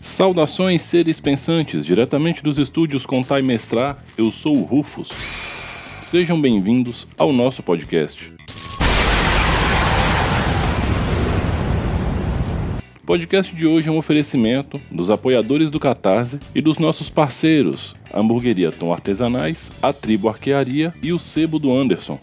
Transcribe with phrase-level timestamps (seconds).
[0.00, 5.10] Saudações, seres pensantes, diretamente dos estúdios Contar e Mestrar, eu sou o Rufus.
[6.02, 8.32] Sejam bem-vindos ao nosso podcast.
[13.06, 17.94] O podcast de hoje é um oferecimento dos apoiadores do Catarse e dos nossos parceiros,
[18.12, 22.18] a Hamburgueria Tom Artesanais, a Tribo Arquearia e o Sebo do Anderson.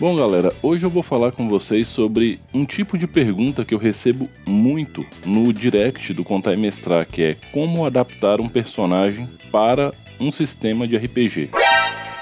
[0.00, 3.78] Bom, galera, hoje eu vou falar com vocês sobre um tipo de pergunta que eu
[3.78, 9.94] recebo muito no direct do Contar e Mestrar, que é como adaptar um personagem para
[10.18, 11.50] um sistema de RPG.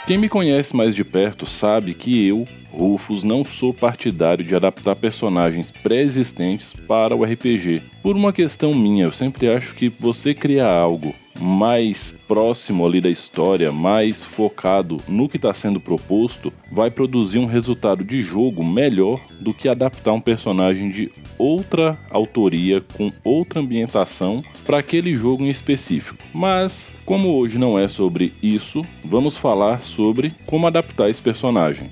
[0.06, 4.94] Quem me conhece mais de perto sabe que eu, Rufus, não sou partidário de adaptar
[4.94, 7.82] personagens pré-existentes para o RPG.
[8.04, 13.10] Por uma questão minha, eu sempre acho que você criar algo mais próximo ali da
[13.10, 19.20] história, mais focado no que está sendo proposto, vai produzir um resultado de jogo melhor
[19.40, 25.50] do que adaptar um personagem de outra autoria com outra ambientação para aquele jogo em
[25.50, 26.22] específico.
[26.32, 31.90] Mas como hoje não é sobre isso, vamos falar sobre como adaptar esse personagem.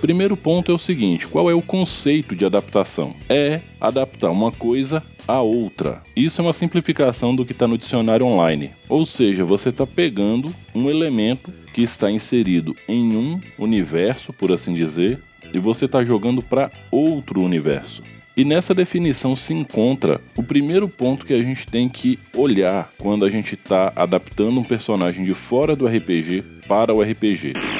[0.00, 3.14] Primeiro ponto é o seguinte: qual é o conceito de adaptação?
[3.28, 6.02] É adaptar uma coisa a outra.
[6.14, 8.70] Isso é uma simplificação do que está no dicionário online.
[8.88, 14.74] Ou seja, você está pegando um elemento que está inserido em um universo, por assim
[14.74, 15.18] dizer,
[15.52, 18.02] e você está jogando para outro universo.
[18.36, 23.24] E nessa definição se encontra o primeiro ponto que a gente tem que olhar quando
[23.24, 27.79] a gente está adaptando um personagem de fora do RPG para o RPG.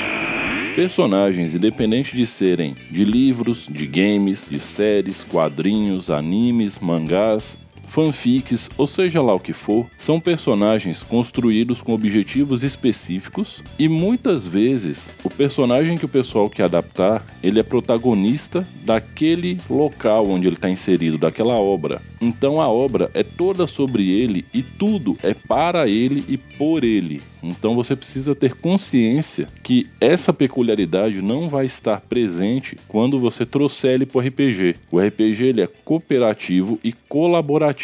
[0.74, 7.58] Personagens, independente de serem de livros, de games, de séries, quadrinhos, animes, mangás,
[7.91, 14.47] fanfics, ou seja lá o que for, são personagens construídos com objetivos específicos e muitas
[14.47, 20.56] vezes o personagem que o pessoal quer adaptar, ele é protagonista daquele local onde ele
[20.56, 22.00] está inserido, daquela obra.
[22.20, 27.20] Então a obra é toda sobre ele e tudo é para ele e por ele.
[27.43, 33.93] Então você precisa ter consciência que essa peculiaridade não vai estar presente quando você trouxer
[33.93, 34.76] ele para o RPG.
[34.91, 37.79] O RPG ele é cooperativo e colaborativo.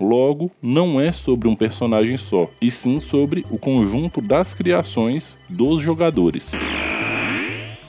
[0.00, 5.82] Logo, não é sobre um personagem só, e sim sobre o conjunto das criações dos
[5.82, 6.52] jogadores.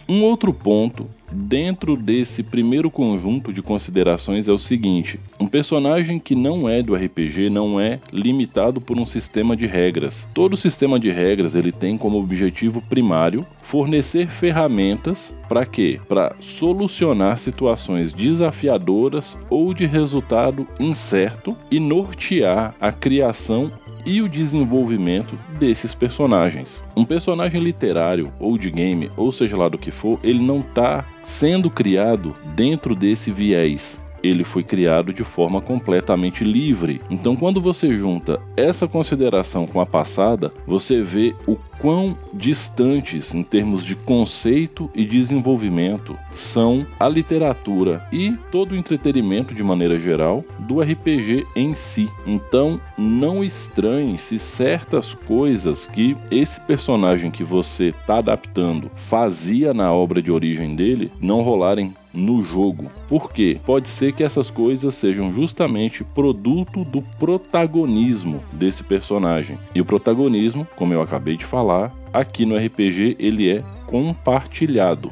[0.09, 6.35] Um outro ponto dentro desse primeiro conjunto de considerações é o seguinte: um personagem que
[6.35, 10.27] não é do RPG não é limitado por um sistema de regras.
[10.33, 15.99] Todo sistema de regras ele tem como objetivo primário fornecer ferramentas para quê?
[16.07, 23.71] Para solucionar situações desafiadoras ou de resultado incerto e nortear a criação
[24.07, 26.81] e o desenvolvimento desses personagens.
[26.95, 31.05] Um personagem literário ou de game, ou seja lá do que for, ele não está
[31.23, 37.01] sendo criado dentro desse viés ele foi criado de forma completamente livre.
[37.09, 43.43] Então, quando você junta essa consideração com a passada, você vê o quão distantes em
[43.43, 50.43] termos de conceito e desenvolvimento são a literatura e todo o entretenimento de maneira geral
[50.59, 52.09] do RPG em si.
[52.25, 59.91] Então, não estranhe se certas coisas que esse personagem que você está adaptando fazia na
[59.93, 62.91] obra de origem dele não rolarem no jogo.
[63.07, 63.59] Por quê?
[63.65, 69.57] Pode ser que essas coisas sejam justamente produto do protagonismo desse personagem.
[69.73, 71.66] E o protagonismo, como eu acabei de falar,
[72.13, 75.11] aqui no RPG ele é compartilhado.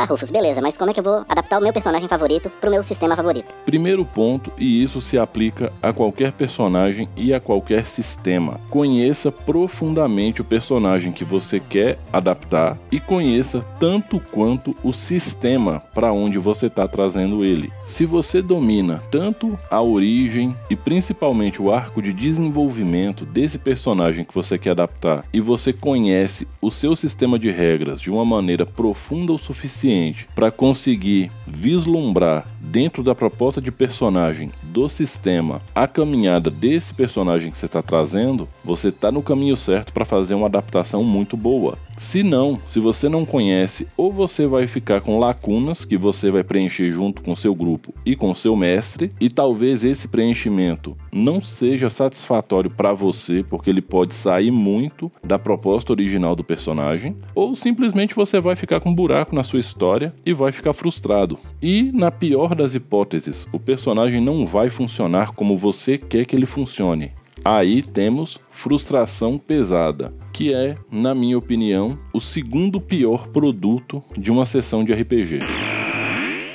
[0.00, 2.70] Tá, Rufus, beleza, mas como é que eu vou adaptar o meu personagem favorito pro
[2.70, 3.52] meu sistema favorito?
[3.66, 8.58] Primeiro ponto, e isso se aplica a qualquer personagem e a qualquer sistema.
[8.70, 16.10] Conheça profundamente o personagem que você quer adaptar e conheça tanto quanto o sistema para
[16.10, 17.70] onde você está trazendo ele.
[17.84, 24.34] Se você domina tanto a origem e principalmente o arco de desenvolvimento desse personagem que
[24.34, 29.34] você quer adaptar e você conhece o seu sistema de regras de uma maneira profunda
[29.34, 36.50] o suficiente suficiente para conseguir vislumbrar dentro da proposta de personagem do sistema a caminhada
[36.50, 41.02] desse personagem que você está trazendo, você está no caminho certo para fazer uma adaptação
[41.02, 41.78] muito boa.
[42.00, 46.42] Se não, se você não conhece, ou você vai ficar com lacunas que você vai
[46.42, 51.90] preencher junto com seu grupo e com seu mestre, e talvez esse preenchimento não seja
[51.90, 58.14] satisfatório para você, porque ele pode sair muito da proposta original do personagem, ou simplesmente
[58.14, 61.38] você vai ficar com um buraco na sua história e vai ficar frustrado.
[61.60, 66.34] E na pior pior das hipóteses, o personagem não vai funcionar como você quer que
[66.34, 67.12] ele funcione.
[67.44, 74.44] Aí temos frustração pesada, que é, na minha opinião, o segundo pior produto de uma
[74.44, 75.38] sessão de RPG.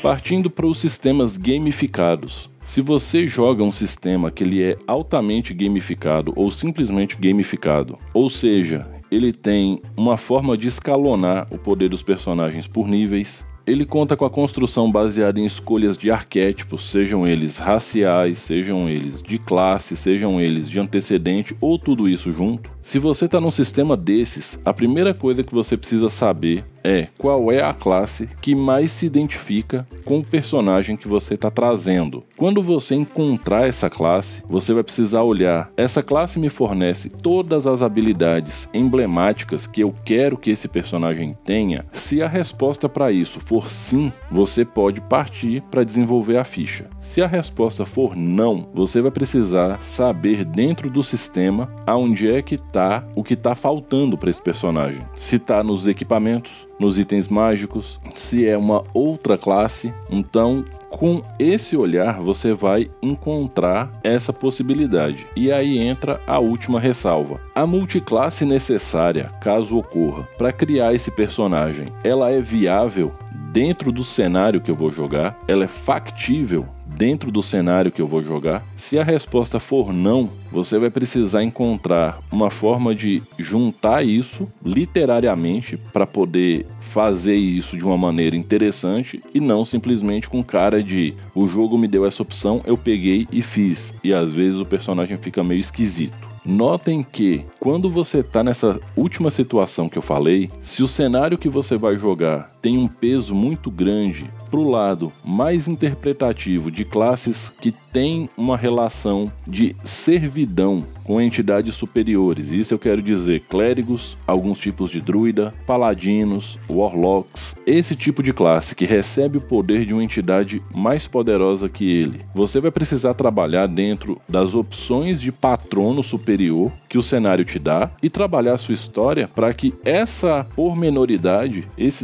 [0.03, 2.50] Partindo para os sistemas gamificados.
[2.59, 8.88] Se você joga um sistema que ele é altamente gamificado ou simplesmente gamificado, ou seja,
[9.09, 14.25] ele tem uma forma de escalonar o poder dos personagens por níveis, ele conta com
[14.25, 20.39] a construção baseada em escolhas de arquétipos, sejam eles raciais, sejam eles de classe, sejam
[20.39, 22.69] eles de antecedente ou tudo isso junto.
[22.81, 27.51] Se você está num sistema desses, a primeira coisa que você precisa saber é qual
[27.51, 32.23] é a classe que mais se identifica com o personagem que você está trazendo.
[32.37, 37.81] Quando você encontrar essa classe, você vai precisar olhar: essa classe me fornece todas as
[37.81, 41.85] habilidades emblemáticas que eu quero que esse personagem tenha?
[41.91, 46.85] Se a resposta para isso for sim, você pode partir para desenvolver a ficha.
[46.99, 52.55] Se a resposta for não, você vai precisar saber dentro do sistema aonde é que
[52.55, 55.01] está o que está faltando para esse personagem.
[55.15, 59.94] Se está nos equipamentos, nos itens mágicos, se é uma outra classe.
[60.10, 65.27] Então, com esse olhar, você vai encontrar essa possibilidade.
[65.36, 67.39] E aí entra a última ressalva.
[67.54, 73.12] A multiclasse necessária, caso ocorra, para criar esse personagem, ela é viável
[73.51, 75.39] dentro do cenário que eu vou jogar?
[75.48, 78.63] Ela é factível dentro do cenário que eu vou jogar?
[78.75, 85.77] Se a resposta for não, você vai precisar encontrar uma forma de juntar isso literariamente
[85.77, 91.45] para poder fazer isso de uma maneira interessante e não simplesmente com cara de o
[91.45, 93.93] jogo me deu essa opção, eu peguei e fiz.
[94.03, 96.25] E às vezes o personagem fica meio esquisito.
[96.45, 101.49] Notem que quando você está nessa última situação que eu falei, se o cenário que
[101.49, 107.53] você vai jogar tem um peso muito grande para o lado mais interpretativo de classes
[107.62, 112.51] que tem uma relação de servidão com entidades superiores.
[112.51, 118.75] Isso eu quero dizer clérigos, alguns tipos de druida, paladinos, warlocks, esse tipo de classe
[118.75, 122.21] que recebe o poder de uma entidade mais poderosa que ele.
[122.33, 127.91] Você vai precisar trabalhar dentro das opções de patrono superior que o cenário te dá
[128.01, 132.03] e trabalhar sua história para que essa pormenoridade, esse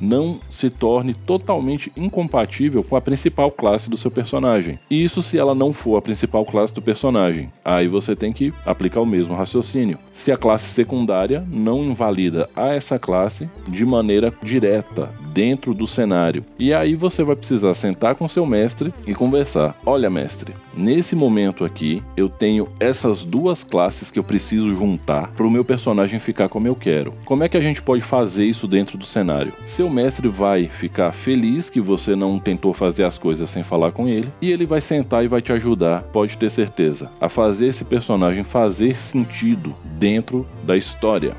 [0.00, 4.78] não se torne totalmente incompatível com a principal classe do seu personagem.
[4.90, 7.50] Isso se ela não for a principal classe do personagem.
[7.64, 9.98] Aí você tem que aplicar o mesmo raciocínio.
[10.12, 16.42] Se a classe secundária não invalida a essa classe de maneira direta, dentro do cenário.
[16.58, 19.78] E aí você vai precisar sentar com seu mestre e conversar.
[19.84, 25.46] Olha, mestre, nesse momento aqui eu tenho essas duas classes que eu preciso juntar para
[25.46, 27.12] o meu personagem ficar como eu quero.
[27.26, 29.52] Como é que a gente pode fazer isso dentro do cenário?
[29.64, 34.08] Seu mestre vai ficar feliz que você não tentou fazer as coisas sem falar com
[34.08, 37.84] ele e ele vai sentar e vai te ajudar, pode ter certeza, a fazer esse
[37.84, 41.34] personagem fazer sentido dentro da história.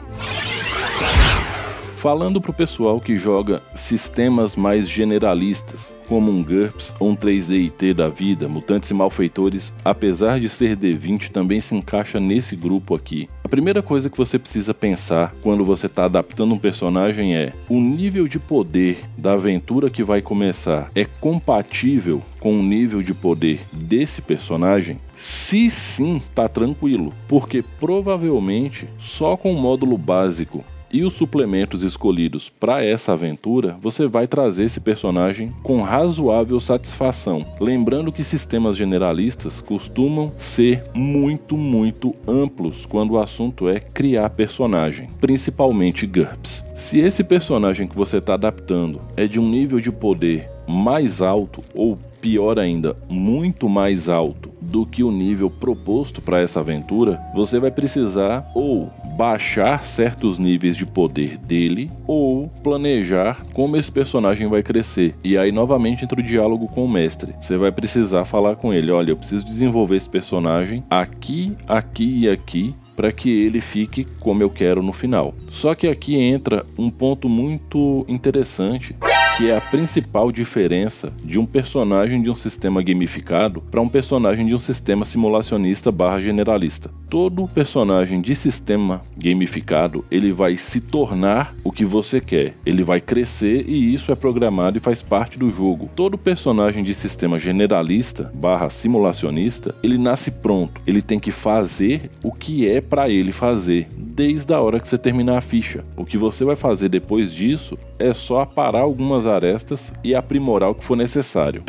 [2.07, 7.93] Falando para o pessoal que joga sistemas mais generalistas, como um GURPS ou um 3DIT
[7.93, 13.27] da vida, Mutantes e Malfeitores, apesar de ser D20, também se encaixa nesse grupo aqui.
[13.43, 17.77] A primeira coisa que você precisa pensar quando você está adaptando um personagem é: o
[17.77, 23.67] nível de poder da aventura que vai começar é compatível com o nível de poder
[23.73, 24.97] desse personagem?
[25.17, 32.49] Se sim, tá tranquilo, porque provavelmente só com o módulo básico e os suplementos escolhidos
[32.49, 37.45] para essa aventura, você vai trazer esse personagem com razoável satisfação.
[37.59, 45.09] Lembrando que sistemas generalistas costumam ser muito, muito amplos quando o assunto é criar personagem,
[45.19, 46.63] principalmente GURPS.
[46.75, 51.63] Se esse personagem que você está adaptando é de um nível de poder mais alto
[51.73, 57.59] ou pior ainda, muito mais alto do que o nível proposto para essa aventura, você
[57.59, 64.61] vai precisar ou baixar certos níveis de poder dele ou planejar como esse personagem vai
[64.61, 65.15] crescer.
[65.23, 67.33] E aí novamente entra o diálogo com o mestre.
[67.41, 72.29] Você vai precisar falar com ele, olha, eu preciso desenvolver esse personagem aqui, aqui e
[72.29, 75.33] aqui para que ele fique como eu quero no final.
[75.49, 78.95] Só que aqui entra um ponto muito interessante
[79.37, 84.47] que é a principal diferença de um personagem de um sistema gamificado para um personagem
[84.47, 86.89] de um sistema simulacionista barra generalista.
[87.07, 92.55] Todo personagem de sistema gamificado, ele vai se tornar o que você quer.
[92.65, 95.87] Ele vai crescer e isso é programado e faz parte do jogo.
[95.95, 100.81] Todo personagem de sistema generalista barra simulacionista, ele nasce pronto.
[100.87, 104.97] Ele tem que fazer o que é para ele fazer desde a hora que você
[104.97, 105.85] terminar a ficha.
[105.95, 110.75] O que você vai fazer depois disso é só aparar algumas arestas e aprimorar o
[110.75, 111.63] que for necessário.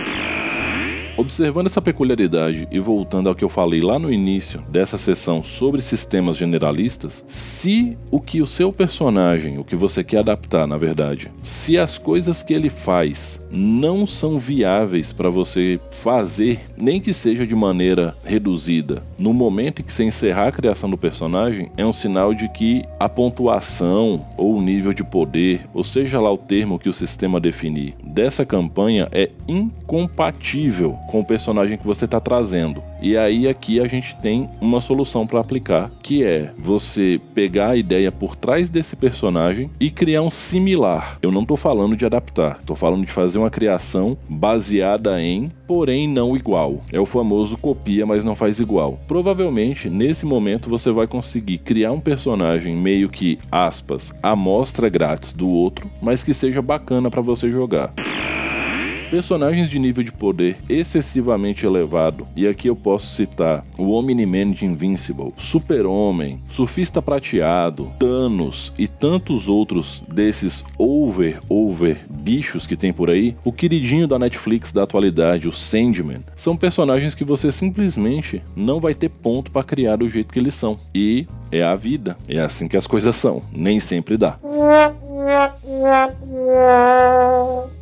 [1.18, 5.82] Observando essa peculiaridade e voltando ao que eu falei lá no início dessa sessão sobre
[5.82, 11.28] sistemas generalistas, se o que o seu personagem, o que você quer adaptar, na verdade,
[11.42, 17.44] se as coisas que ele faz não são viáveis para você fazer, nem que seja
[17.44, 21.92] de maneira reduzida, no momento em que você encerrar a criação do personagem, é um
[21.92, 26.78] sinal de que a pontuação ou o nível de poder, ou seja lá o termo
[26.78, 32.82] que o sistema definir, dessa campanha é incompatível com o personagem que você está trazendo.
[33.00, 37.76] E aí aqui a gente tem uma solução para aplicar, que é você pegar a
[37.76, 41.18] ideia por trás desse personagem e criar um similar.
[41.22, 46.06] Eu não estou falando de adaptar, estou falando de fazer uma criação baseada em, porém
[46.06, 46.82] não igual.
[46.92, 49.00] É o famoso copia, mas não faz igual.
[49.08, 55.48] Provavelmente nesse momento você vai conseguir criar um personagem meio que aspas, amostra grátis do
[55.48, 57.92] outro, mas que seja bacana para você jogar.
[59.10, 64.66] Personagens de nível de poder excessivamente elevado, e aqui eu posso citar o Omni-Man de
[64.66, 73.34] Invincible, Super-Homem, Surfista Prateado, Thanos e tantos outros desses over-over bichos que tem por aí,
[73.42, 78.94] o queridinho da Netflix da atualidade, o Sandman, são personagens que você simplesmente não vai
[78.94, 80.78] ter ponto para criar do jeito que eles são.
[80.94, 84.38] E é a vida, é assim que as coisas são, nem sempre dá.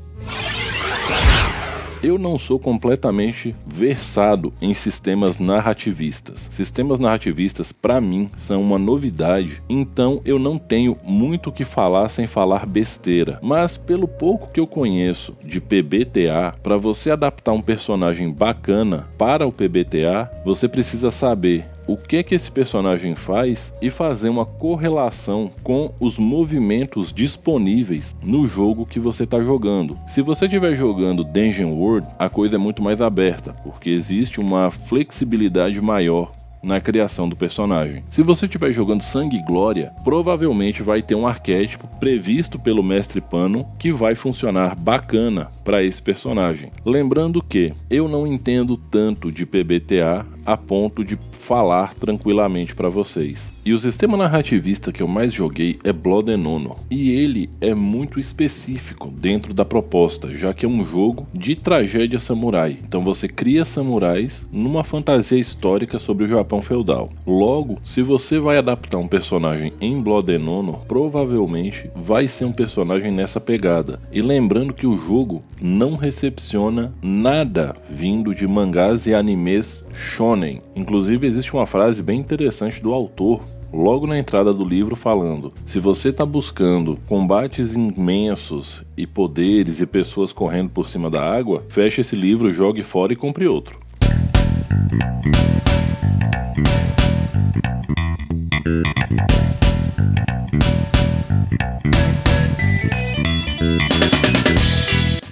[2.03, 6.49] Eu não sou completamente versado em sistemas narrativistas.
[6.51, 12.09] Sistemas narrativistas, para mim, são uma novidade, então eu não tenho muito o que falar
[12.09, 13.39] sem falar besteira.
[13.43, 19.47] Mas pelo pouco que eu conheço de PBTA, para você adaptar um personagem bacana para
[19.47, 25.51] o PBTA, você precisa saber o que que esse personagem faz e fazer uma correlação
[25.63, 29.99] com os movimentos disponíveis no jogo que você está jogando.
[30.07, 34.71] Se você estiver jogando Dungeon World, a coisa é muito mais aberta, porque existe uma
[34.71, 38.03] flexibilidade maior na criação do personagem.
[38.11, 43.21] Se você estiver jogando Sangue e Glória, provavelmente vai ter um arquétipo previsto pelo mestre
[43.21, 46.71] Pano que vai funcionar bacana para esse personagem.
[46.85, 53.53] Lembrando que eu não entendo tanto de PBTA a ponto de falar tranquilamente para vocês.
[53.65, 57.75] E o sistema narrativista que eu mais joguei é Blood and Honor, e ele é
[57.75, 62.79] muito específico dentro da proposta, já que é um jogo de tragédia samurai.
[62.87, 67.11] Então você cria samurais numa fantasia histórica sobre o Japão feudal.
[67.27, 72.53] Logo, se você vai adaptar um personagem em Blood and Honor, provavelmente vai ser um
[72.53, 74.01] personagem nessa pegada.
[74.13, 80.63] E lembrando que o jogo não recepciona nada vindo de mangás e animes shonen.
[80.75, 85.79] Inclusive existe uma frase bem interessante do autor logo na entrada do livro falando: se
[85.79, 92.01] você está buscando combates imensos e poderes e pessoas correndo por cima da água, feche
[92.01, 93.81] esse livro, jogue fora e compre outro.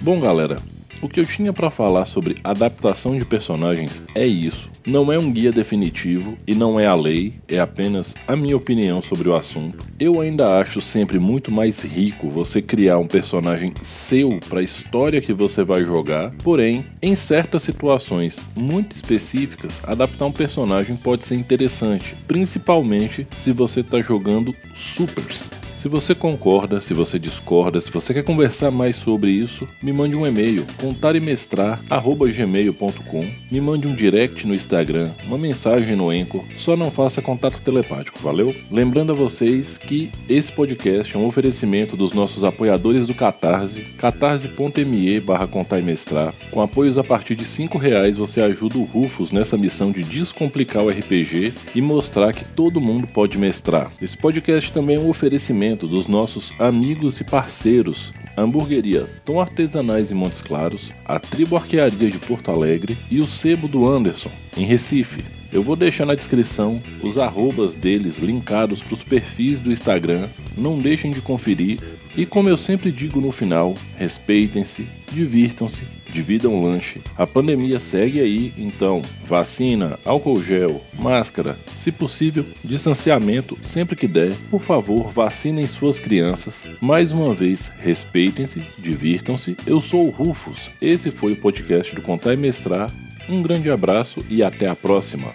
[0.05, 0.57] Bom, galera,
[1.01, 4.69] o que eu tinha para falar sobre adaptação de personagens é isso.
[4.85, 9.01] Não é um guia definitivo e não é a lei, é apenas a minha opinião
[9.01, 9.83] sobre o assunto.
[9.99, 15.19] Eu ainda acho sempre muito mais rico você criar um personagem seu para a história
[15.19, 21.33] que você vai jogar, porém, em certas situações muito específicas, adaptar um personagem pode ser
[21.33, 25.64] interessante, principalmente se você está jogando supers.
[25.85, 30.15] Se você concorda, se você discorda, se você quer conversar mais sobre isso, me mande
[30.15, 36.89] um e-mail, contaremestrar@gmail.com, me mande um direct no Instagram, uma mensagem no Enco, só não
[36.89, 38.55] faça contato telepático, valeu?
[38.71, 45.19] Lembrando a vocês que esse podcast é um oferecimento dos nossos apoiadores do Catarse, catarse.me
[45.19, 46.33] barra contaimestrar.
[46.49, 50.83] Com apoios a partir de cinco reais você ajuda o Rufus nessa missão de descomplicar
[50.83, 53.91] o RPG e mostrar que todo mundo pode mestrar.
[54.01, 60.11] Esse podcast também é um oferecimento dos nossos amigos e parceiros, a hamburgueria Tom Artesanais
[60.11, 64.65] em Montes Claros, a Tribo Arquearia de Porto Alegre e o Sebo do Anderson, em
[64.65, 65.34] Recife.
[65.51, 70.79] Eu vou deixar na descrição os arrobas deles linkados para os perfis do Instagram, não
[70.79, 71.79] deixem de conferir
[72.17, 75.81] e como eu sempre digo no final, respeitem-se, divirtam-se
[76.15, 77.01] dividam um lanche.
[77.17, 84.33] A pandemia segue aí, então vacina, álcool gel, máscara, se possível, distanciamento sempre que der.
[84.49, 86.67] Por favor, vacinem suas crianças.
[86.79, 89.57] Mais uma vez, respeitem-se, divirtam-se.
[89.67, 90.71] Eu sou o Rufus.
[90.81, 92.89] Esse foi o podcast do Contar e Mestrar.
[93.27, 95.33] Um grande abraço e até a próxima!